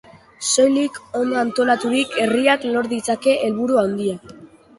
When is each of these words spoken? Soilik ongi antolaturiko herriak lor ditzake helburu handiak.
Soilik 0.51 0.95
ongi 1.19 1.37
antolaturiko 1.41 2.23
herriak 2.25 2.65
lor 2.73 2.91
ditzake 2.95 3.37
helburu 3.45 3.79
handiak. 3.85 4.35